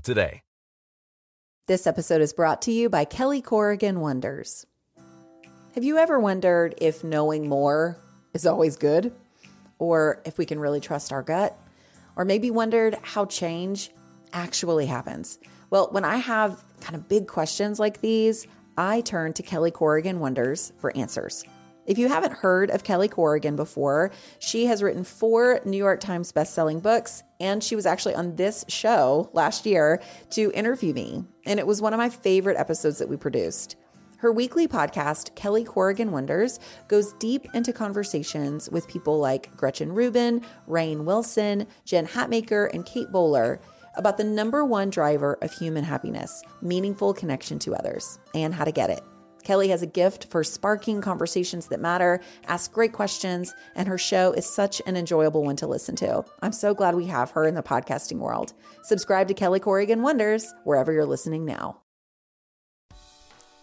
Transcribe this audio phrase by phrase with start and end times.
[0.00, 0.42] today.
[1.66, 4.66] This episode is brought to you by Kelly Corrigan Wonders.
[5.74, 7.98] Have you ever wondered if knowing more
[8.32, 9.12] is always good?
[9.78, 11.58] Or if we can really trust our gut?
[12.16, 13.90] Or maybe wondered how change
[14.32, 15.38] actually happens?
[15.68, 18.46] Well, when I have kind of big questions like these,
[18.78, 21.44] I turn to Kelly Corrigan Wonders for answers.
[21.86, 26.32] If you haven't heard of Kelly Corrigan before, she has written four New York Times
[26.32, 31.24] bestselling books, and she was actually on this show last year to interview me.
[31.44, 33.76] And it was one of my favorite episodes that we produced.
[34.18, 40.42] Her weekly podcast, Kelly Corrigan Wonders, goes deep into conversations with people like Gretchen Rubin,
[40.66, 43.60] Rainn Wilson, Jen Hatmaker, and Kate Bowler
[43.94, 48.72] about the number one driver of human happiness meaningful connection to others and how to
[48.72, 49.02] get it.
[49.46, 54.32] Kelly has a gift for sparking conversations that matter, asks great questions, and her show
[54.32, 56.24] is such an enjoyable one to listen to.
[56.42, 58.54] I'm so glad we have her in the podcasting world.
[58.82, 61.80] Subscribe to Kelly Corrigan Wonders wherever you're listening now.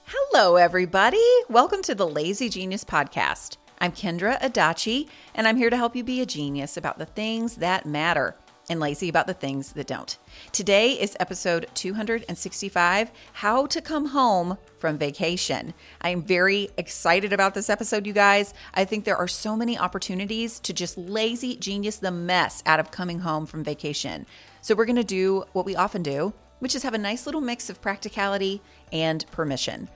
[0.05, 1.21] Hello, everybody.
[1.49, 3.57] Welcome to the Lazy Genius Podcast.
[3.81, 7.57] I'm Kendra Adachi, and I'm here to help you be a genius about the things
[7.57, 8.37] that matter
[8.69, 10.17] and lazy about the things that don't.
[10.51, 15.73] Today is episode 265 How to Come Home from Vacation.
[16.01, 18.53] I am very excited about this episode, you guys.
[18.73, 22.91] I think there are so many opportunities to just lazy genius the mess out of
[22.91, 24.25] coming home from vacation.
[24.61, 27.41] So, we're going to do what we often do, which is have a nice little
[27.41, 28.61] mix of practicality
[28.91, 29.89] and permission.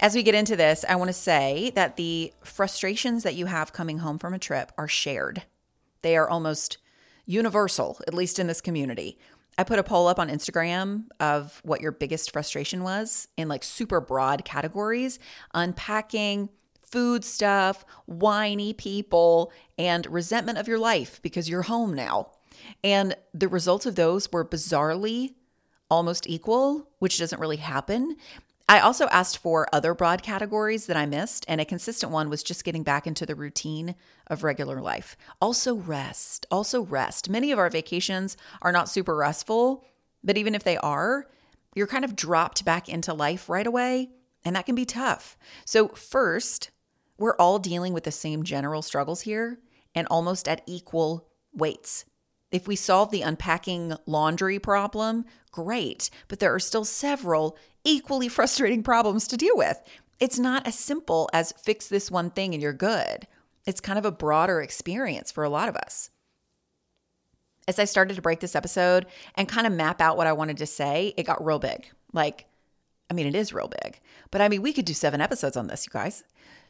[0.00, 3.72] As we get into this, I want to say that the frustrations that you have
[3.72, 5.44] coming home from a trip are shared.
[6.02, 6.78] They are almost
[7.26, 9.18] universal, at least in this community.
[9.56, 13.62] I put a poll up on Instagram of what your biggest frustration was in like
[13.62, 15.18] super broad categories
[15.54, 16.48] unpacking,
[16.82, 22.30] food stuff, whiny people, and resentment of your life because you're home now.
[22.82, 25.34] And the results of those were bizarrely
[25.90, 28.16] almost equal, which doesn't really happen.
[28.66, 32.42] I also asked for other broad categories that I missed, and a consistent one was
[32.42, 33.94] just getting back into the routine
[34.26, 35.18] of regular life.
[35.38, 36.46] Also, rest.
[36.50, 37.28] Also, rest.
[37.28, 39.84] Many of our vacations are not super restful,
[40.22, 41.26] but even if they are,
[41.74, 44.08] you're kind of dropped back into life right away,
[44.46, 45.36] and that can be tough.
[45.66, 46.70] So, first,
[47.18, 49.58] we're all dealing with the same general struggles here
[49.94, 52.06] and almost at equal weights.
[52.54, 58.84] If we solve the unpacking laundry problem, great, but there are still several equally frustrating
[58.84, 59.82] problems to deal with.
[60.20, 63.26] It's not as simple as fix this one thing and you're good.
[63.66, 66.10] It's kind of a broader experience for a lot of us.
[67.66, 70.58] As I started to break this episode and kind of map out what I wanted
[70.58, 71.88] to say, it got real big.
[72.12, 72.46] Like,
[73.10, 73.98] I mean, it is real big,
[74.30, 76.22] but I mean, we could do seven episodes on this, you guys.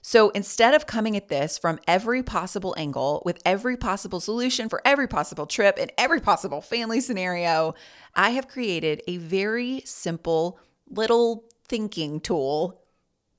[0.06, 4.82] So instead of coming at this from every possible angle with every possible solution for
[4.84, 7.74] every possible trip and every possible family scenario,
[8.14, 10.58] I have created a very simple
[10.90, 12.82] little thinking tool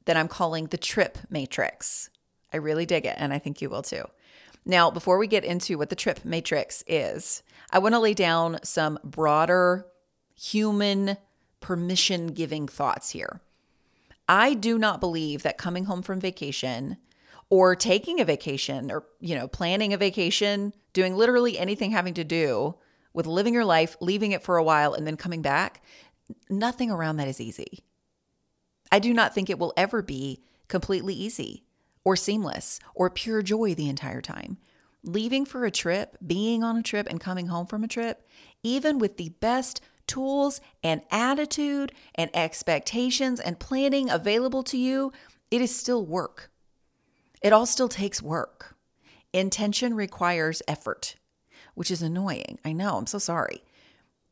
[0.06, 2.10] that I'm calling the trip matrix.
[2.52, 4.06] I really dig it, and I think you will too.
[4.66, 8.58] Now, before we get into what the trip matrix is, I want to lay down
[8.64, 9.86] some broader
[10.34, 11.18] human
[11.60, 13.40] permission giving thoughts here.
[14.28, 16.98] I do not believe that coming home from vacation
[17.50, 22.24] or taking a vacation or, you know, planning a vacation, doing literally anything having to
[22.24, 22.76] do
[23.14, 25.84] with living your life, leaving it for a while, and then coming back,
[26.50, 27.84] nothing around that is easy.
[28.92, 31.64] I do not think it will ever be completely easy
[32.04, 34.58] or seamless or pure joy the entire time.
[35.04, 38.28] Leaving for a trip, being on a trip, and coming home from a trip,
[38.64, 45.12] even with the best tools and attitude and expectations and planning available to you,
[45.52, 46.52] it is still work.
[47.42, 48.76] It all still takes work.
[49.34, 51.16] Intention requires effort,
[51.74, 52.60] which is annoying.
[52.64, 53.64] I know, I'm so sorry.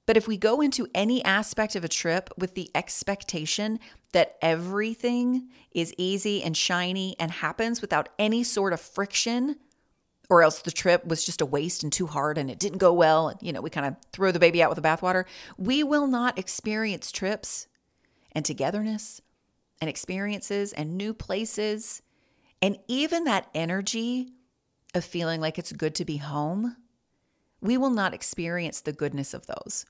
[0.05, 3.79] But if we go into any aspect of a trip with the expectation
[4.11, 9.57] that everything is easy and shiny and happens without any sort of friction,
[10.29, 12.93] or else the trip was just a waste and too hard and it didn't go
[12.93, 15.25] well, and you know, we kind of throw the baby out with the bathwater,
[15.57, 17.67] we will not experience trips
[18.31, 19.21] and togetherness
[19.81, 22.01] and experiences and new places
[22.61, 24.31] and even that energy
[24.95, 26.77] of feeling like it's good to be home.
[27.61, 29.85] We will not experience the goodness of those.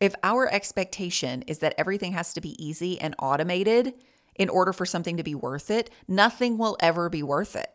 [0.00, 3.94] If our expectation is that everything has to be easy and automated
[4.34, 7.70] in order for something to be worth it, nothing will ever be worth it.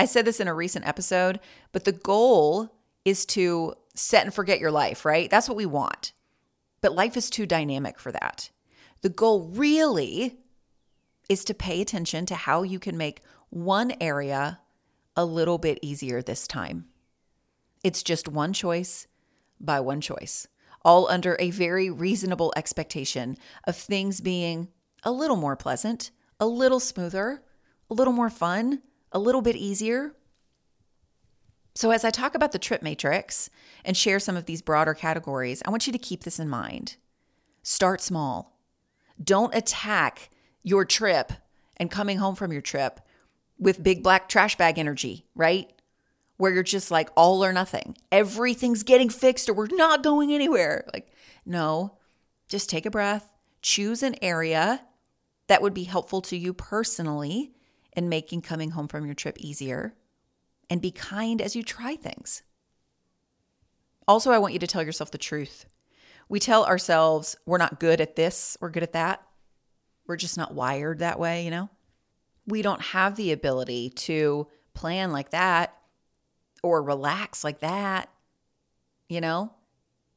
[0.00, 1.40] I said this in a recent episode,
[1.72, 2.74] but the goal
[3.04, 5.28] is to set and forget your life, right?
[5.28, 6.14] That's what we want.
[6.80, 8.48] But life is too dynamic for that.
[9.02, 10.38] The goal really
[11.28, 13.20] is to pay attention to how you can make
[13.50, 14.60] one area
[15.16, 16.86] a little bit easier this time.
[17.84, 19.06] It's just one choice
[19.60, 20.48] by one choice,
[20.82, 24.68] all under a very reasonable expectation of things being
[25.02, 26.10] a little more pleasant,
[26.40, 27.42] a little smoother,
[27.90, 28.80] a little more fun,
[29.12, 30.14] a little bit easier.
[31.74, 33.48] So, as I talk about the trip matrix
[33.84, 36.96] and share some of these broader categories, I want you to keep this in mind.
[37.62, 38.58] Start small.
[39.22, 40.30] Don't attack
[40.62, 41.32] your trip
[41.76, 43.00] and coming home from your trip
[43.58, 45.70] with big black trash bag energy, right?
[46.36, 47.96] Where you're just like all or nothing.
[48.10, 50.84] Everything's getting fixed or we're not going anywhere.
[50.92, 51.12] Like,
[51.44, 51.98] no,
[52.48, 54.82] just take a breath, choose an area
[55.48, 57.52] that would be helpful to you personally
[57.94, 59.94] in making coming home from your trip easier,
[60.68, 62.42] and be kind as you try things.
[64.06, 65.66] Also, I want you to tell yourself the truth.
[66.28, 69.22] We tell ourselves we're not good at this, we're good at that.
[70.06, 71.70] We're just not wired that way, you know?
[72.46, 75.76] We don't have the ability to plan like that
[76.62, 78.10] or relax like that,
[79.08, 79.52] you know?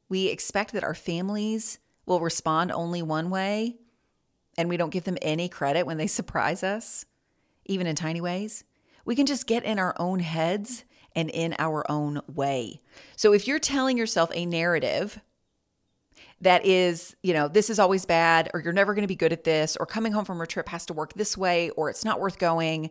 [0.10, 3.78] We expect that our families will respond only one way
[4.58, 7.06] and we don't give them any credit when they surprise us,
[7.66, 8.64] even in tiny ways,
[9.06, 10.84] we can just get in our own heads
[11.16, 12.80] and in our own way.
[13.16, 15.20] So if you're telling yourself a narrative
[16.42, 19.32] that is, you know, this is always bad, or you're never going to be good
[19.32, 22.04] at this, or coming home from a trip has to work this way, or it's
[22.04, 22.90] not worth going,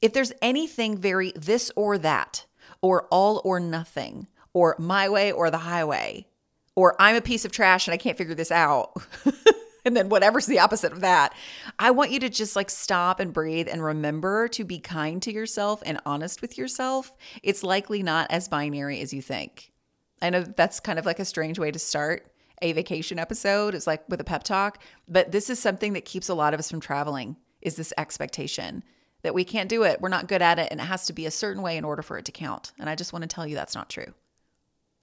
[0.00, 2.46] if there's anything very this or that,
[2.80, 6.26] or all or nothing, or my way or the highway,
[6.74, 8.94] or I'm a piece of trash and I can't figure this out.
[9.84, 11.34] and then whatever's the opposite of that.
[11.78, 15.32] I want you to just like stop and breathe and remember to be kind to
[15.32, 17.12] yourself and honest with yourself.
[17.42, 19.72] It's likely not as binary as you think.
[20.20, 22.28] I know that's kind of like a strange way to start
[22.60, 23.74] a vacation episode.
[23.74, 26.60] It's like with a pep talk, but this is something that keeps a lot of
[26.60, 28.84] us from traveling is this expectation
[29.22, 30.00] that we can't do it.
[30.00, 32.02] We're not good at it and it has to be a certain way in order
[32.02, 32.72] for it to count.
[32.78, 34.14] And I just want to tell you that's not true.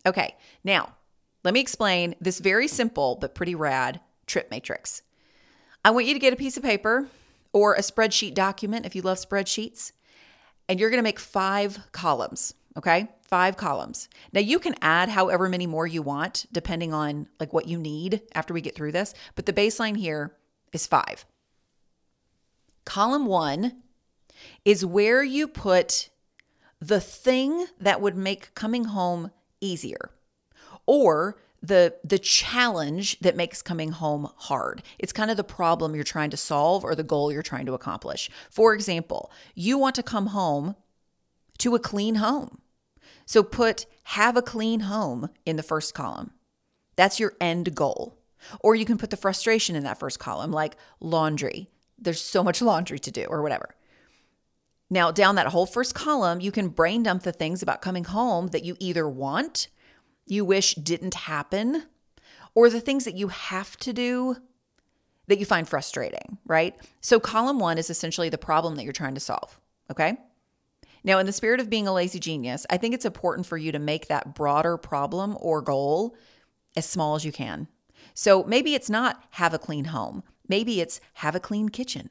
[0.05, 0.35] Okay.
[0.63, 0.95] Now,
[1.43, 3.99] let me explain this very simple but pretty rad
[4.29, 5.01] trip matrix.
[5.83, 7.07] I want you to get a piece of paper
[7.51, 9.91] or a spreadsheet document if you love spreadsheets,
[10.67, 13.09] and you're going to make five columns, okay?
[13.23, 14.07] Five columns.
[14.31, 18.21] Now you can add however many more you want depending on like what you need
[18.35, 20.35] after we get through this, but the baseline here
[20.71, 21.25] is 5.
[22.85, 23.81] Column 1
[24.63, 26.09] is where you put
[26.79, 30.11] the thing that would make coming home easier
[30.85, 34.81] or the the challenge that makes coming home hard.
[34.97, 37.73] It's kind of the problem you're trying to solve or the goal you're trying to
[37.73, 38.29] accomplish.
[38.49, 40.75] For example, you want to come home
[41.59, 42.59] to a clean home.
[43.25, 46.31] So put have a clean home in the first column.
[46.95, 48.17] That's your end goal.
[48.61, 51.69] Or you can put the frustration in that first column like laundry.
[51.97, 53.75] There's so much laundry to do or whatever.
[54.89, 58.47] Now, down that whole first column, you can brain dump the things about coming home
[58.47, 59.67] that you either want
[60.29, 61.83] you wish didn't happen,
[62.55, 64.37] or the things that you have to do
[65.27, 66.75] that you find frustrating, right?
[67.01, 69.59] So, column one is essentially the problem that you're trying to solve,
[69.91, 70.17] okay?
[71.03, 73.71] Now, in the spirit of being a lazy genius, I think it's important for you
[73.71, 76.15] to make that broader problem or goal
[76.75, 77.67] as small as you can.
[78.13, 82.09] So, maybe it's not have a clean home, maybe it's have a clean kitchen.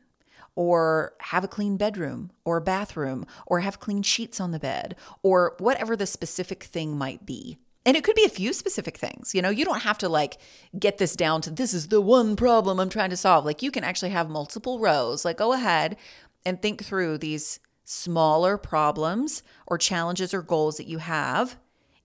[0.54, 5.54] Or have a clean bedroom or bathroom, or have clean sheets on the bed, or
[5.58, 7.58] whatever the specific thing might be.
[7.88, 9.34] And it could be a few specific things.
[9.34, 10.36] You know, you don't have to like
[10.78, 13.46] get this down to this is the one problem I'm trying to solve.
[13.46, 15.24] Like you can actually have multiple rows.
[15.24, 15.96] Like go ahead
[16.44, 21.56] and think through these smaller problems or challenges or goals that you have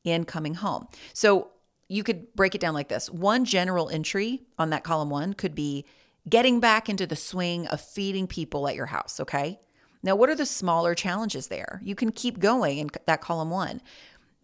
[0.05, 0.87] in coming home.
[1.11, 1.49] So
[1.89, 3.09] you could break it down like this.
[3.09, 5.83] One general entry on that column 1 could be
[6.29, 9.59] getting back into the swing of feeding people at your house, okay?
[10.05, 11.81] Now, what are the smaller challenges there?
[11.83, 13.81] You can keep going in that column 1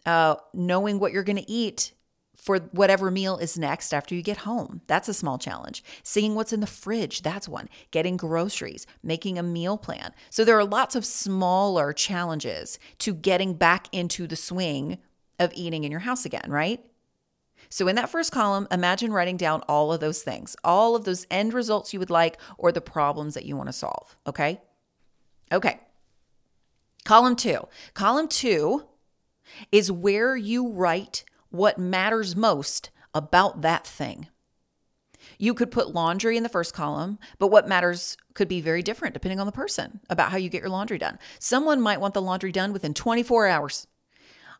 [0.06, 1.92] uh, knowing what you're going to eat
[2.40, 4.80] for whatever meal is next after you get home.
[4.86, 5.84] That's a small challenge.
[6.02, 7.68] Seeing what's in the fridge, that's one.
[7.90, 10.12] Getting groceries, making a meal plan.
[10.30, 14.98] So there are lots of smaller challenges to getting back into the swing
[15.38, 16.82] of eating in your house again, right?
[17.68, 21.26] So in that first column, imagine writing down all of those things, all of those
[21.30, 24.60] end results you would like or the problems that you want to solve, okay?
[25.52, 25.78] Okay.
[27.04, 27.66] Column 2.
[27.94, 28.84] Column 2
[29.72, 34.28] is where you write what matters most about that thing.
[35.38, 39.14] You could put laundry in the first column, but what matters could be very different
[39.14, 41.18] depending on the person about how you get your laundry done.
[41.38, 43.86] Someone might want the laundry done within 24 hours.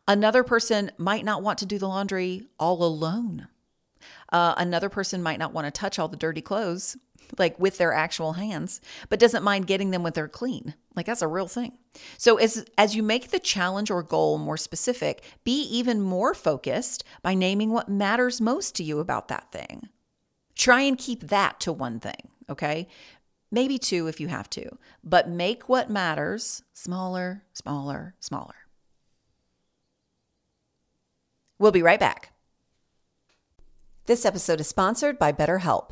[0.07, 3.47] Another person might not want to do the laundry all alone.
[4.31, 6.97] Uh, another person might not want to touch all the dirty clothes,
[7.37, 10.75] like with their actual hands, but doesn't mind getting them when they're clean.
[10.95, 11.73] Like that's a real thing.
[12.17, 17.03] So as as you make the challenge or goal more specific, be even more focused
[17.21, 19.89] by naming what matters most to you about that thing.
[20.55, 22.87] Try and keep that to one thing, okay?
[23.51, 28.55] Maybe two if you have to, but make what matters smaller, smaller, smaller.
[31.59, 32.31] We'll be right back.
[34.07, 35.91] This episode is sponsored by BetterHelp.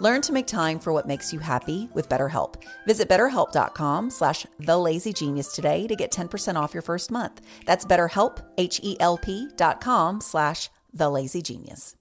[0.00, 2.54] Learn to make time for what makes you happy with BetterHelp.
[2.86, 7.40] Visit betterhelp.com slash thelazygenius today to get 10% off your first month.
[7.66, 11.94] That's betterhelp, H-E-L-P dot com slash thelazygenius.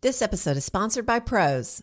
[0.00, 1.82] This episode is sponsored by Prose.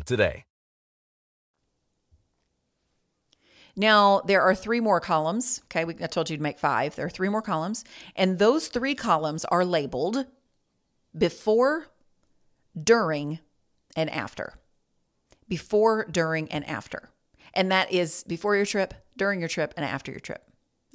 [0.05, 0.45] today.
[3.75, 5.61] Now, there are three more columns.
[5.65, 6.95] Okay, we, I told you to make five.
[6.95, 10.25] There are three more columns, and those three columns are labeled
[11.17, 11.87] before,
[12.81, 13.39] during,
[13.95, 14.55] and after.
[15.47, 17.09] Before, during, and after.
[17.53, 20.43] And that is before your trip, during your trip, and after your trip.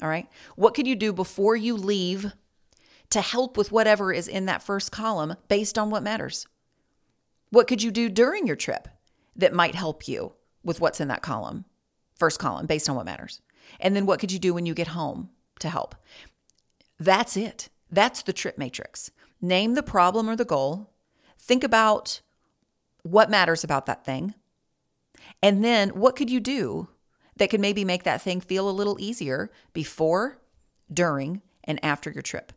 [0.02, 0.28] All right.
[0.56, 2.32] What could you do before you leave
[3.10, 6.46] to help with whatever is in that first column based on what matters?
[7.50, 8.88] What could you do during your trip
[9.36, 11.64] that might help you with what's in that column,
[12.18, 13.40] first column, based on what matters?
[13.78, 15.94] And then what could you do when you get home to help?
[16.98, 17.68] That's it.
[17.90, 19.10] That's the trip matrix.
[19.40, 20.90] Name the problem or the goal,
[21.38, 22.20] think about
[23.02, 24.34] what matters about that thing,
[25.42, 26.88] and then what could you do
[27.36, 30.38] that could maybe make that thing feel a little easier before,
[30.92, 32.52] during, and after your trip.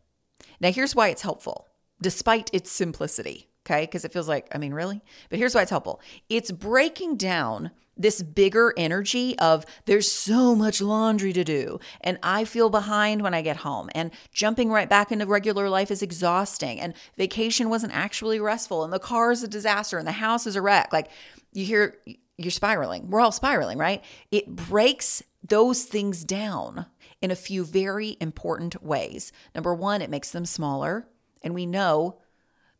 [0.59, 1.67] Now, here's why it's helpful,
[2.01, 3.48] despite its simplicity.
[3.69, 3.81] Okay.
[3.81, 5.01] Because it feels like, I mean, really?
[5.29, 10.81] But here's why it's helpful it's breaking down this bigger energy of there's so much
[10.81, 15.11] laundry to do and I feel behind when I get home and jumping right back
[15.11, 19.49] into regular life is exhausting and vacation wasn't actually restful and the car is a
[19.49, 20.93] disaster and the house is a wreck.
[20.93, 21.09] Like
[21.51, 21.97] you hear
[22.37, 23.09] you're spiraling.
[23.09, 24.01] We're all spiraling, right?
[24.31, 26.85] It breaks those things down
[27.21, 29.33] in a few very important ways.
[29.53, 31.05] Number one, it makes them smaller.
[31.43, 32.19] And we know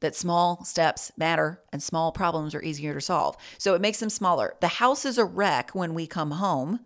[0.01, 3.35] that small steps matter and small problems are easier to solve.
[3.57, 4.55] So it makes them smaller.
[4.61, 6.79] The house is a wreck when we come home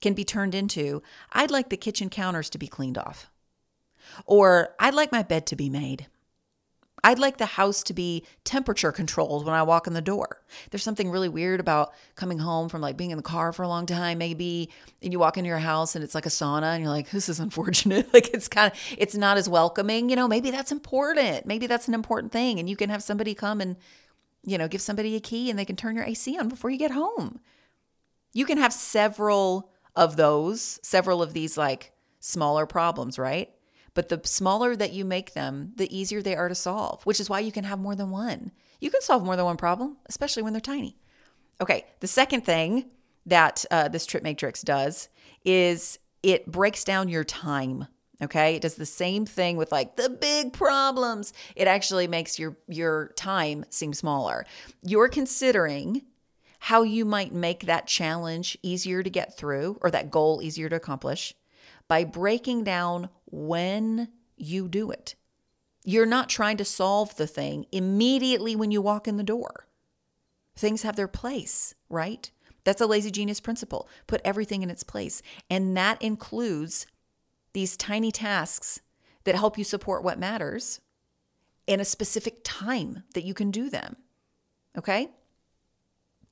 [0.00, 1.02] can be turned into
[1.32, 3.30] I'd like the kitchen counters to be cleaned off.
[4.26, 6.06] Or I'd like my bed to be made.
[7.02, 10.42] I'd like the house to be temperature controlled when I walk in the door.
[10.70, 13.68] There's something really weird about coming home from like being in the car for a
[13.68, 14.70] long time, maybe,
[15.02, 17.28] and you walk into your house and it's like a sauna and you're like, this
[17.28, 18.10] is unfortunate.
[18.14, 20.10] like it's kind of, it's not as welcoming.
[20.10, 21.46] You know, maybe that's important.
[21.46, 22.58] Maybe that's an important thing.
[22.58, 23.76] And you can have somebody come and,
[24.44, 26.78] you know, give somebody a key and they can turn your AC on before you
[26.78, 27.40] get home.
[28.32, 33.50] You can have several of those, several of these like smaller problems, right?
[33.94, 37.28] But the smaller that you make them, the easier they are to solve, which is
[37.28, 38.52] why you can have more than one.
[38.80, 40.96] You can solve more than one problem, especially when they're tiny.
[41.60, 42.86] Okay, the second thing
[43.26, 45.08] that uh, this trip matrix does
[45.44, 47.86] is it breaks down your time.
[48.22, 51.32] Okay, it does the same thing with like the big problems.
[51.56, 54.46] It actually makes your your time seem smaller.
[54.82, 56.02] You're considering
[56.60, 60.76] how you might make that challenge easier to get through or that goal easier to
[60.76, 61.34] accomplish
[61.88, 65.14] by breaking down when you do it.
[65.84, 69.66] You're not trying to solve the thing immediately when you walk in the door.
[70.56, 72.30] Things have their place, right?
[72.64, 73.88] That's a lazy genius principle.
[74.06, 75.22] Put everything in its place.
[75.48, 76.86] And that includes
[77.52, 78.80] these tiny tasks
[79.24, 80.80] that help you support what matters
[81.66, 83.96] in a specific time that you can do them.
[84.76, 85.08] Okay?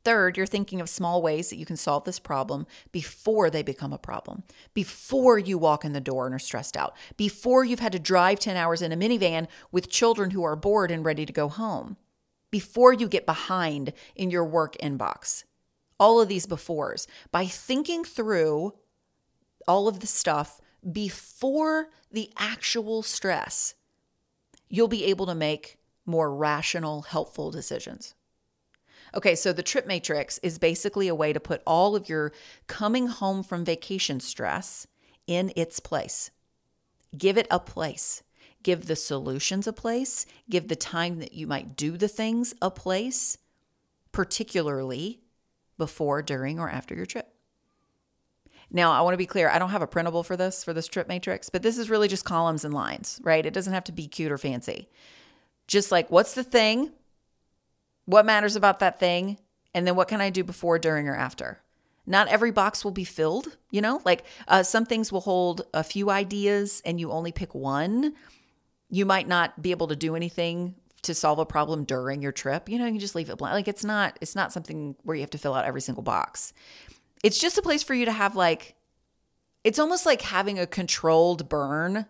[0.04, 3.92] Third, you're thinking of small ways that you can solve this problem before they become
[3.92, 7.92] a problem, before you walk in the door and are stressed out, before you've had
[7.92, 11.32] to drive 10 hours in a minivan with children who are bored and ready to
[11.32, 11.96] go home,
[12.50, 15.44] before you get behind in your work inbox.
[16.00, 17.06] All of these befores.
[17.32, 18.74] By thinking through
[19.66, 23.74] all of the stuff before the actual stress,
[24.68, 28.14] you'll be able to make more rational, helpful decisions.
[29.14, 32.32] Okay, so the trip matrix is basically a way to put all of your
[32.66, 34.86] coming home from vacation stress
[35.26, 36.30] in its place.
[37.16, 38.22] Give it a place.
[38.62, 40.26] Give the solutions a place.
[40.50, 43.38] Give the time that you might do the things a place,
[44.12, 45.20] particularly
[45.78, 47.32] before, during, or after your trip.
[48.70, 50.88] Now, I want to be clear, I don't have a printable for this, for this
[50.88, 53.46] trip matrix, but this is really just columns and lines, right?
[53.46, 54.88] It doesn't have to be cute or fancy.
[55.66, 56.90] Just like, what's the thing?
[58.08, 59.36] What matters about that thing,
[59.74, 61.60] and then what can I do before, during, or after.
[62.06, 65.84] Not every box will be filled, you know, like uh, some things will hold a
[65.84, 68.14] few ideas and you only pick one.
[68.88, 72.70] You might not be able to do anything to solve a problem during your trip.
[72.70, 73.52] You know, you can just leave it blank.
[73.52, 76.54] Like it's not it's not something where you have to fill out every single box.
[77.22, 78.74] It's just a place for you to have like
[79.64, 82.06] it's almost like having a controlled burn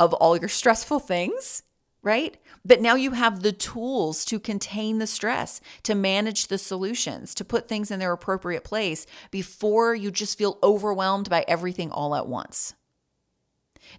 [0.00, 1.62] of all your stressful things
[2.02, 2.36] right?
[2.64, 7.44] But now you have the tools to contain the stress, to manage the solutions, to
[7.44, 12.26] put things in their appropriate place before you just feel overwhelmed by everything all at
[12.26, 12.74] once.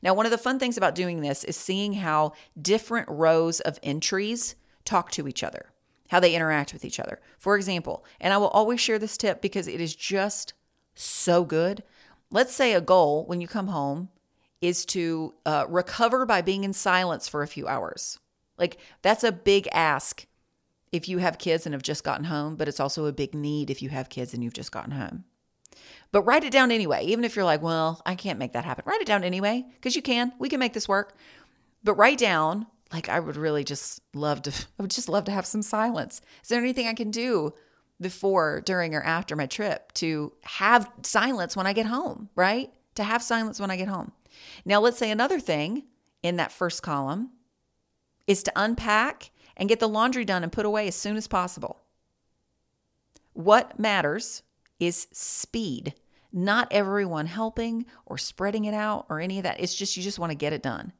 [0.02, 3.80] Now, one of the fun things about doing this is seeing how different rows of
[3.84, 5.68] entries talk to each other,
[6.10, 7.20] how they interact with each other.
[7.38, 10.54] For example, and I will always share this tip because it is just
[10.96, 11.84] so good.
[12.30, 14.10] Let's say a goal when you come home
[14.62, 18.20] is to uh, recover by being in silence for a few hours.
[18.58, 20.28] Like, that's a big ask
[20.92, 23.70] if you have kids and have just gotten home, but it's also a big need
[23.70, 25.24] if you have kids and you've just gotten home.
[26.12, 28.84] But write it down anyway, even if you're like, well, I can't make that happen.
[28.86, 30.34] Write it down anyway, because you can.
[30.38, 31.16] We can make this work.
[31.84, 35.32] But write down, like, I would really just love to, I would just love to
[35.32, 36.22] have some silence.
[36.44, 37.54] Is there anything I can do
[38.00, 42.72] before, during, or after my trip to have silence when I get home, right?
[42.96, 44.12] To have silence when I get home.
[44.66, 45.84] Now, let's say another thing
[46.24, 47.32] in that first column
[48.28, 51.82] is to unpack and get the laundry done and put away as soon as possible.
[53.34, 54.44] What matters
[54.80, 55.94] is speed,
[56.32, 59.60] not everyone helping or spreading it out or any of that.
[59.60, 60.94] It's just you just want to get it done.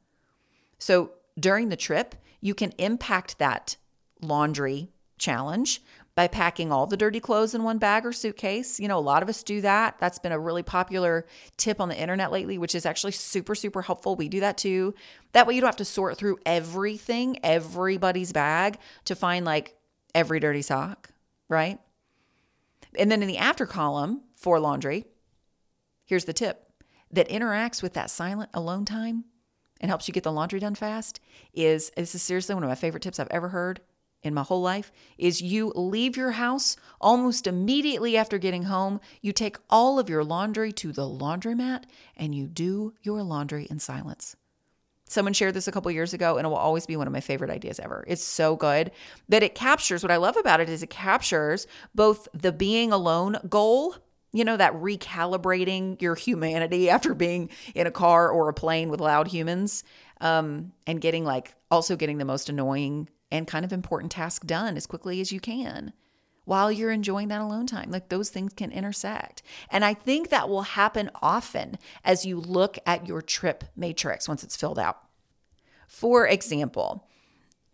[0.78, 3.76] So during the trip, you can impact that
[4.20, 5.82] laundry challenge
[6.14, 8.78] by packing all the dirty clothes in one bag or suitcase.
[8.78, 9.96] You know, a lot of us do that.
[9.98, 13.82] That's been a really popular tip on the internet lately, which is actually super, super
[13.82, 14.14] helpful.
[14.14, 14.94] We do that too.
[15.32, 19.74] That way you don't have to sort through everything, everybody's bag to find like
[20.14, 21.08] every dirty sock,
[21.48, 21.78] right?
[22.98, 25.06] And then in the after column for laundry,
[26.04, 26.70] here's the tip
[27.10, 29.24] that interacts with that silent alone time
[29.80, 31.20] and helps you get the laundry done fast
[31.52, 33.80] is this is seriously one of my favorite tips I've ever heard
[34.22, 39.00] in my whole life is you leave your house almost immediately after getting home.
[39.20, 41.84] You take all of your laundry to the laundromat
[42.16, 44.36] and you do your laundry in silence.
[45.12, 47.20] Someone shared this a couple years ago, and it will always be one of my
[47.20, 48.02] favorite ideas ever.
[48.06, 48.92] It's so good
[49.28, 53.36] that it captures what I love about it is it captures both the being alone
[53.46, 53.96] goal,
[54.32, 59.02] you know, that recalibrating your humanity after being in a car or a plane with
[59.02, 59.84] loud humans,
[60.22, 64.76] um, and getting like also getting the most annoying and kind of important task done
[64.76, 65.92] as quickly as you can
[66.44, 67.90] while you're enjoying that alone time.
[67.90, 69.42] Like those things can intersect.
[69.70, 74.44] And I think that will happen often as you look at your trip matrix once
[74.44, 74.98] it's filled out.
[75.88, 77.08] For example,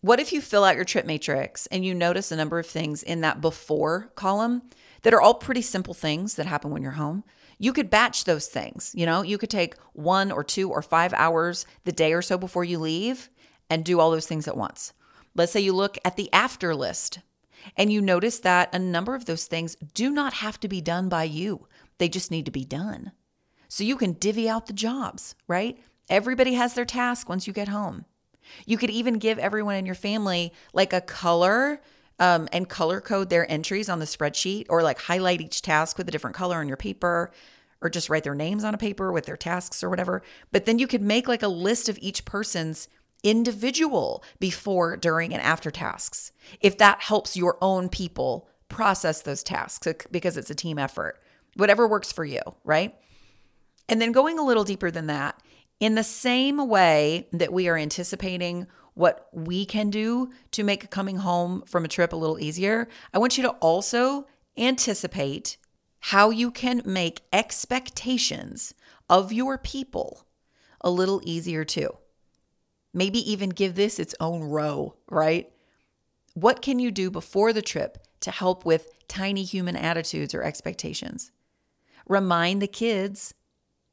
[0.01, 3.03] what if you fill out your trip matrix and you notice a number of things
[3.03, 4.63] in that before column
[5.03, 7.25] that are all pretty simple things that happen when you're home?
[7.59, 8.93] You could batch those things.
[8.95, 12.39] You know, you could take one or two or five hours the day or so
[12.39, 13.29] before you leave
[13.69, 14.93] and do all those things at once.
[15.39, 17.21] Let's say you look at the after list
[17.77, 21.09] and you notice that a number of those things do not have to be done
[21.09, 23.13] by you, they just need to be done.
[23.69, 25.79] So you can divvy out the jobs, right?
[26.11, 28.05] Everybody has their task once you get home.
[28.67, 31.81] You could even give everyone in your family like a color
[32.19, 36.09] um, and color code their entries on the spreadsheet or like highlight each task with
[36.09, 37.31] a different color on your paper
[37.81, 40.21] or just write their names on a paper with their tasks or whatever.
[40.51, 42.89] But then you could make like a list of each person's
[43.23, 46.33] individual before, during, and after tasks.
[46.61, 51.21] If that helps your own people process those tasks uh, because it's a team effort,
[51.57, 52.95] whatever works for you, right?
[53.89, 55.41] And then going a little deeper than that,
[55.81, 61.19] in the same way that we are anticipating what we can do to make coming
[61.19, 64.27] home from a trip a little easier, I want you to also
[64.57, 65.57] anticipate
[66.01, 68.75] how you can make expectations
[69.09, 70.27] of your people
[70.81, 71.97] a little easier too.
[72.93, 75.51] Maybe even give this its own row, right?
[76.35, 81.31] What can you do before the trip to help with tiny human attitudes or expectations?
[82.07, 83.35] Remind the kids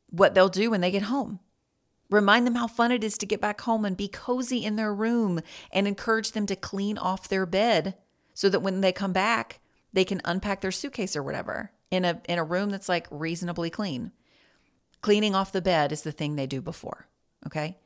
[0.10, 1.40] what they'll do when they get home.
[2.10, 4.94] Remind them how fun it is to get back home and be cozy in their
[4.94, 7.96] room and encourage them to clean off their bed
[8.34, 9.60] so that when they come back,
[9.92, 13.70] they can unpack their suitcase or whatever in a in a room that's like reasonably
[13.70, 14.12] clean.
[15.02, 17.08] Cleaning off the bed is the thing they do before,
[17.46, 17.78] okay?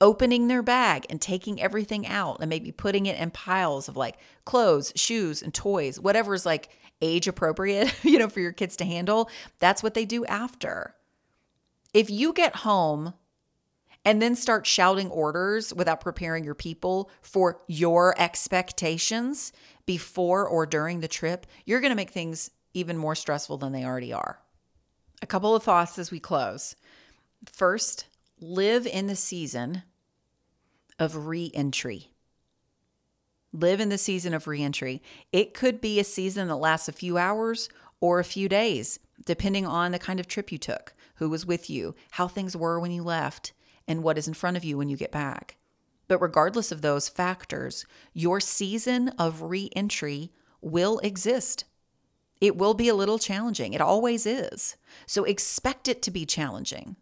[0.00, 4.16] Opening their bag and taking everything out and maybe putting it in piles of like
[4.44, 8.84] clothes, shoes, and toys, whatever is like age appropriate, you know, for your kids to
[8.84, 9.30] handle.
[9.58, 10.94] That's what they do after.
[11.92, 13.14] If you get home
[14.04, 19.52] and then start shouting orders without preparing your people for your expectations
[19.86, 23.84] before or during the trip, you're going to make things even more stressful than they
[23.84, 24.40] already are.
[25.22, 26.76] A couple of thoughts as we close.
[27.50, 28.06] First,
[28.40, 29.82] live in the season
[30.98, 32.12] of reentry.
[33.52, 35.02] Live in the season of reentry.
[35.32, 37.68] It could be a season that lasts a few hours
[38.00, 41.68] or a few days, depending on the kind of trip you took, who was with
[41.68, 43.52] you, how things were when you left,
[43.88, 45.56] and what is in front of you when you get back.
[46.06, 51.64] But regardless of those factors, your season of reentry will exist.
[52.40, 53.72] It will be a little challenging.
[53.72, 54.76] It always is.
[55.06, 56.96] So expect it to be challenging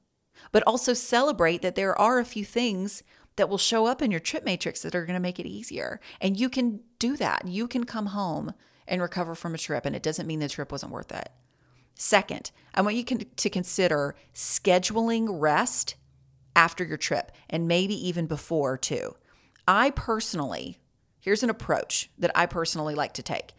[0.53, 3.03] but also celebrate that there are a few things
[3.37, 6.01] that will show up in your trip matrix that are going to make it easier.
[6.21, 7.47] And you can do that.
[7.47, 8.55] You can come home
[8.89, 11.29] and recover from a trip, and it doesn't mean the trip wasn't worth it.
[11.95, 15.95] Second, I want you to consider scheduling rest
[16.55, 19.17] after your trip and maybe even before too.
[19.67, 20.79] I personally,
[21.21, 23.55] here's an approach that I personally like to take.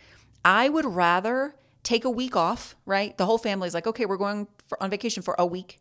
[0.46, 3.18] I would rather take a week off, right?
[3.18, 5.80] The whole family's like, okay, we're going for, on vacation for a week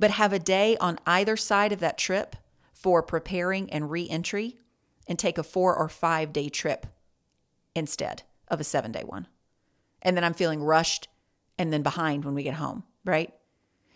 [0.00, 2.34] but have a day on either side of that trip
[2.72, 4.56] for preparing and reentry
[5.06, 6.86] and take a four or five day trip
[7.76, 9.28] instead of a seven day one.
[10.02, 11.08] And then I'm feeling rushed
[11.58, 13.32] and then behind when we get home, right?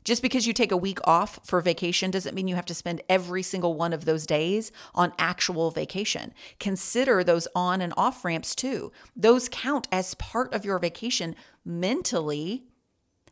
[0.05, 3.01] Just because you take a week off for vacation doesn't mean you have to spend
[3.09, 6.35] every single one of those days on actual vacation.
[6.61, 8.93] Consider those on and off ramps too.
[9.17, 12.67] Those count as part of your vacation mentally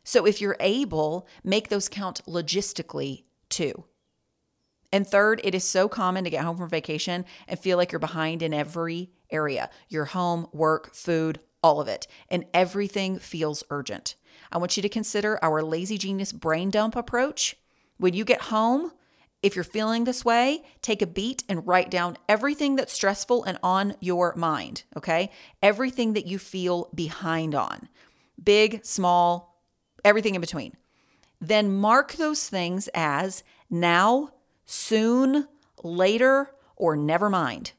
[0.03, 3.85] so if you're able, make those count logistically too.
[4.91, 7.99] And third, it is so common to get home from vacation and feel like you're
[7.99, 12.05] behind in every area your home, work, food, all of it.
[12.29, 14.15] And everything feels urgent.
[14.51, 17.55] I want you to consider our Lazy Genius brain dump approach.
[17.97, 18.91] When you get home,
[19.41, 23.57] if you're feeling this way, take a beat and write down everything that's stressful and
[23.63, 25.31] on your mind, okay?
[25.61, 27.89] Everything that you feel behind on
[28.41, 29.52] big, small,
[30.03, 30.75] everything in between.
[31.39, 34.31] Then mark those things as now,
[34.65, 35.47] soon,
[35.83, 37.73] later, or never mind.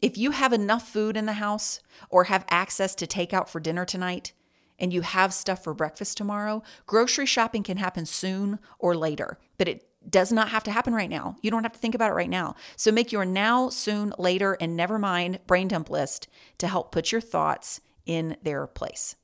[0.00, 3.84] If you have enough food in the house or have access to takeout for dinner
[3.84, 4.32] tonight,
[4.78, 9.68] and you have stuff for breakfast tomorrow, grocery shopping can happen soon or later, but
[9.68, 11.36] it does not have to happen right now.
[11.42, 12.54] You don't have to think about it right now.
[12.76, 16.28] So make your now, soon, later, and never mind brain dump list
[16.58, 19.16] to help put your thoughts in their place.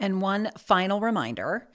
[0.00, 1.68] And one final reminder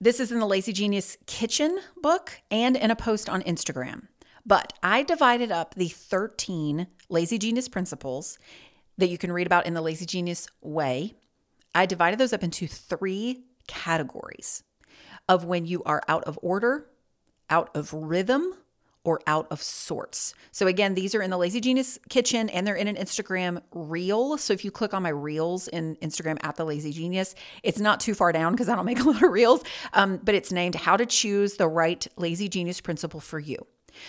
[0.00, 4.08] this is in the Lazy Genius Kitchen book and in a post on Instagram.
[4.44, 8.38] But I divided up the 13 Lazy Genius principles
[8.98, 11.14] that you can read about in the Lazy Genius way.
[11.74, 14.64] I divided those up into three categories
[15.28, 16.90] of when you are out of order,
[17.48, 18.52] out of rhythm
[19.04, 20.34] or out of sorts.
[20.50, 24.36] So again, these are in the Lazy Genius kitchen and they're in an Instagram reel.
[24.38, 28.00] So if you click on my reels in Instagram at the Lazy Genius, it's not
[28.00, 29.62] too far down because I don't make a lot of reels,
[29.92, 33.66] um, but it's named How to Choose the Right Lazy Genius Principle for You.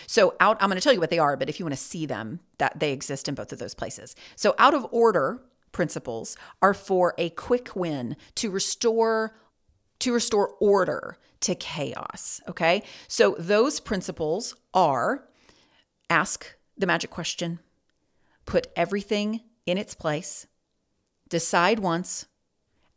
[0.08, 1.82] So out, I'm going to tell you what they are, but if you want to
[1.82, 4.16] see them, that they exist in both of those places.
[4.36, 9.36] So out of order principles are for a quick win to restore
[10.00, 12.42] to restore order to chaos.
[12.48, 12.84] Okay.
[13.08, 15.28] So those principles are
[16.10, 17.60] ask the magic question,
[18.46, 20.48] put everything in its place,
[21.30, 22.28] decide once,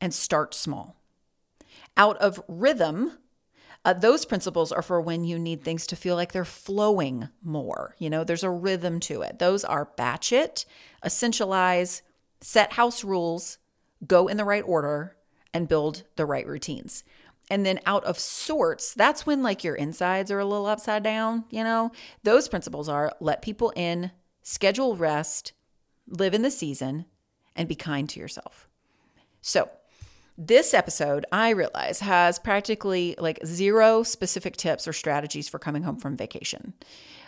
[0.00, 0.96] and start small.
[1.96, 3.18] Out of rhythm,
[3.84, 7.94] uh, those principles are for when you need things to feel like they're flowing more.
[7.98, 9.38] You know, there's a rhythm to it.
[9.38, 10.64] Those are batch it,
[11.04, 12.02] essentialize,
[12.40, 13.58] set house rules,
[14.06, 15.16] go in the right order,
[15.52, 17.04] and build the right routines.
[17.50, 21.44] And then out of sorts, that's when like your insides are a little upside down,
[21.50, 21.92] you know?
[22.22, 24.10] Those principles are let people in,
[24.42, 25.52] schedule rest,
[26.06, 27.06] live in the season,
[27.56, 28.68] and be kind to yourself.
[29.40, 29.70] So,
[30.40, 35.98] this episode, I realize, has practically like zero specific tips or strategies for coming home
[35.98, 36.74] from vacation.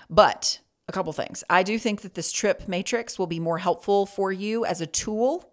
[0.09, 1.42] But a couple things.
[1.50, 4.87] I do think that this trip matrix will be more helpful for you as a
[4.87, 5.49] tool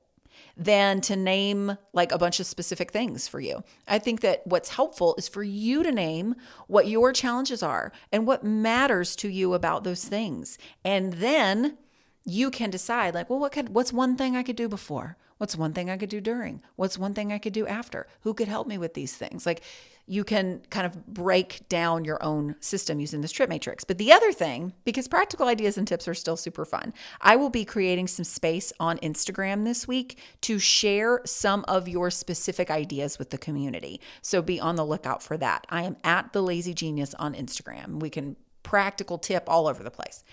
[0.57, 3.63] than to name like a bunch of specific things for you.
[3.87, 6.35] I think that what's helpful is for you to name
[6.67, 10.57] what your challenges are and what matters to you about those things.
[10.83, 11.77] And then
[12.25, 15.15] you can decide like, well, what could what's one thing I could do before?
[15.37, 16.61] What's one thing I could do during?
[16.75, 18.07] What's one thing I could do after?
[18.21, 19.45] Who could help me with these things?
[19.45, 19.63] Like
[20.09, 23.83] you can kind of break down your own system using this trip matrix.
[23.83, 27.49] But the other thing, because practical ideas and tips are still super fun, I will
[27.49, 33.19] be creating some space on Instagram this week to share some of your specific ideas
[33.19, 33.99] with the community.
[34.21, 35.67] So be on the lookout for that.
[35.69, 37.99] I am at the Lazy Genius on Instagram.
[37.99, 40.23] We can practical tip all over the place.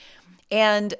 [0.52, 0.94] And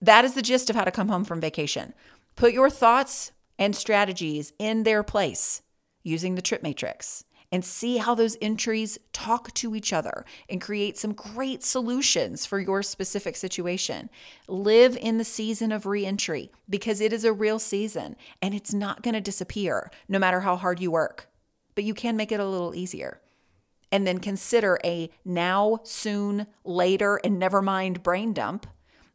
[0.00, 1.94] that is the gist of how to come home from vacation.
[2.36, 5.62] Put your thoughts and strategies in their place
[6.02, 10.96] using the trip matrix and see how those entries talk to each other and create
[10.96, 14.08] some great solutions for your specific situation.
[14.48, 19.02] Live in the season of reentry because it is a real season and it's not
[19.02, 21.28] going to disappear no matter how hard you work,
[21.74, 23.20] but you can make it a little easier.
[23.92, 28.68] And then consider a now, soon, later, and never mind brain dump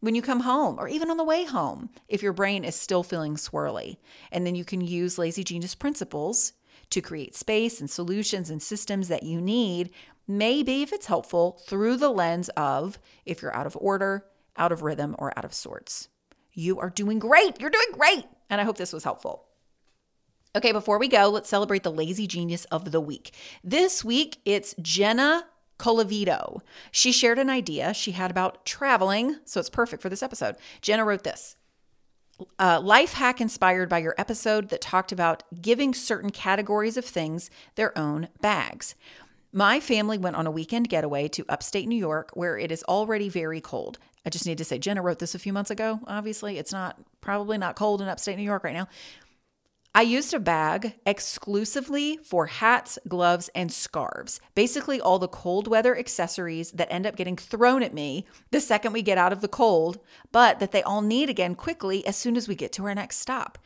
[0.06, 3.02] when you come home or even on the way home if your brain is still
[3.02, 3.98] feeling swirly.
[4.32, 6.54] And then you can use Lazy Genius principles
[6.92, 9.90] to create space and solutions and systems that you need,
[10.28, 14.84] maybe if it's helpful, through the lens of if you're out of order, out of
[14.84, 16.10] rhythm, or out of sorts.
[16.54, 17.60] You are doing great.
[17.60, 18.26] You're doing great.
[18.50, 19.46] And I hope this was helpful.
[20.56, 23.34] Okay, before we go, let's celebrate the lazy genius of the week.
[23.64, 26.62] This week, it's Jenna Colavito.
[26.92, 30.56] She shared an idea she had about traveling, so it's perfect for this episode.
[30.82, 31.56] Jenna wrote this
[32.60, 37.50] uh, life hack inspired by your episode that talked about giving certain categories of things
[37.76, 38.96] their own bags.
[39.54, 43.30] My family went on a weekend getaway to upstate New York where it is already
[43.30, 43.98] very cold.
[44.26, 46.00] I just need to say, Jenna wrote this a few months ago.
[46.08, 48.88] Obviously, it's not probably not cold in upstate New York right now.
[49.96, 54.42] I used a bag exclusively for hats, gloves, and scarves.
[54.54, 58.92] Basically, all the cold weather accessories that end up getting thrown at me the second
[58.92, 60.00] we get out of the cold,
[60.34, 63.20] but that they all need again quickly as soon as we get to our next
[63.20, 63.58] stop.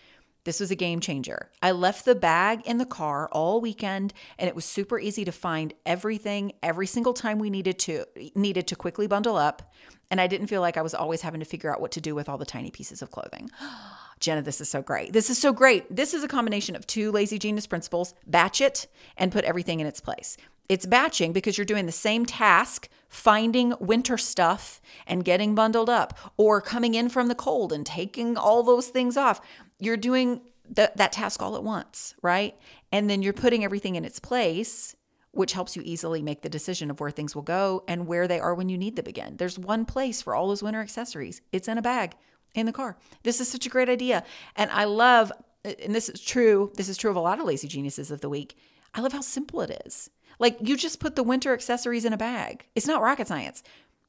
[0.44, 1.50] This was a game changer.
[1.64, 5.32] I left the bag in the car all weekend and it was super easy to
[5.32, 9.74] find everything every single time we needed to needed to quickly bundle up
[10.12, 12.14] and I didn't feel like I was always having to figure out what to do
[12.14, 13.50] with all the tiny pieces of clothing.
[14.20, 15.14] Jenna, this is so great.
[15.14, 15.96] This is so great.
[15.96, 19.88] This is a combination of two lazy genius principles batch it and put everything in
[19.88, 20.36] its place.
[20.68, 26.18] It's batching because you're doing the same task, finding winter stuff and getting bundled up,
[26.38, 29.42] or coming in from the cold and taking all those things off.
[29.80, 32.56] You're doing the, that task all at once, right?
[32.92, 34.96] And then you're putting everything in its place,
[35.32, 38.40] which helps you easily make the decision of where things will go and where they
[38.40, 39.38] are when you need them again.
[39.38, 42.16] There's one place for all those winter accessories it's in a bag
[42.56, 42.98] in the car.
[43.24, 44.24] This is such a great idea.
[44.56, 45.32] And I love,
[45.64, 48.30] and this is true, this is true of a lot of lazy geniuses of the
[48.30, 48.58] week.
[48.94, 50.10] I love how simple it is.
[50.40, 52.66] Like you just put the winter accessories in a bag.
[52.76, 53.62] It's not rocket science.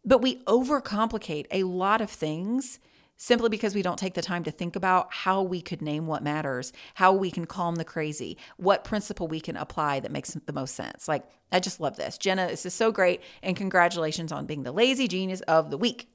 [0.04, 2.78] But we overcomplicate a lot of things
[3.18, 6.22] simply because we don't take the time to think about how we could name what
[6.22, 10.52] matters, how we can calm the crazy, what principle we can apply that makes the
[10.54, 11.06] most sense.
[11.06, 12.16] Like, I just love this.
[12.16, 13.20] Jenna, this is so great.
[13.42, 16.08] And congratulations on being the lazy genius of the week.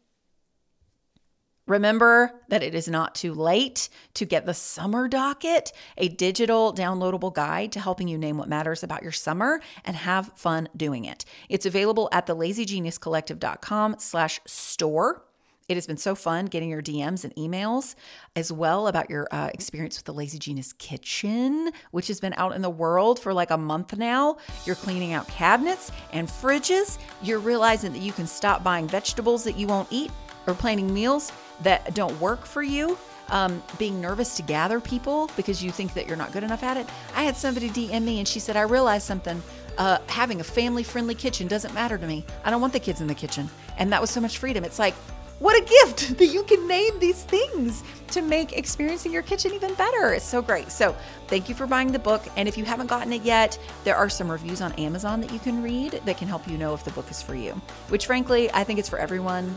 [1.68, 7.34] Remember that it is not too late to get the summer docket, a digital downloadable
[7.34, 11.26] guide to helping you name what matters about your summer and have fun doing it.
[11.50, 15.24] It's available at the lazygeniuscollective.com slash store.
[15.68, 17.96] It has been so fun getting your DMs and emails
[18.36, 22.54] as well about your uh, experience with the Lazy Genius Kitchen, which has been out
[22.54, 24.38] in the world for like a month now.
[24.66, 27.00] You're cleaning out cabinets and fridges.
[27.24, 30.12] You're realizing that you can stop buying vegetables that you won't eat
[30.48, 31.32] or planning meals
[31.62, 32.98] that don't work for you.
[33.30, 36.78] Um, being nervous to gather people because you think that you're not good enough at
[36.78, 36.88] it.
[37.16, 39.42] I had somebody DM me and she said, I realized something.
[39.80, 42.24] Uh, having a family friendly kitchen doesn't matter to me.
[42.44, 43.50] I don't want the kids in the kitchen.
[43.78, 44.64] And that was so much freedom.
[44.64, 44.94] It's like,
[45.40, 49.74] what a gift that you can name these things to make experiencing your kitchen even
[49.74, 50.14] better.
[50.14, 50.72] It's so great.
[50.72, 50.96] So,
[51.28, 52.24] thank you for buying the book.
[52.38, 55.40] And if you haven't gotten it yet, there are some reviews on Amazon that you
[55.40, 57.52] can read that can help you know if the book is for you,
[57.90, 59.54] which, frankly, I think it's for everyone,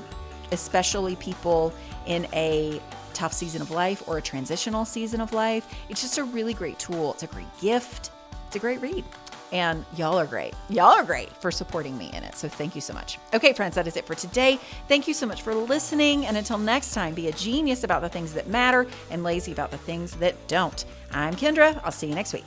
[0.52, 1.72] especially people
[2.06, 2.80] in a
[3.14, 5.66] tough season of life or a transitional season of life.
[5.88, 7.12] It's just a really great tool.
[7.14, 8.10] It's a great gift.
[8.46, 9.04] It's a great read.
[9.50, 10.54] And y'all are great.
[10.68, 12.36] Y'all are great for supporting me in it.
[12.36, 13.18] So thank you so much.
[13.32, 14.58] Okay, friends, that is it for today.
[14.88, 16.26] Thank you so much for listening.
[16.26, 19.70] And until next time, be a genius about the things that matter and lazy about
[19.70, 20.84] the things that don't.
[21.12, 21.80] I'm Kendra.
[21.82, 22.44] I'll see you next week.